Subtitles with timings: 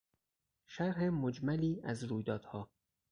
[0.65, 2.69] شرح مجملی از رویدادها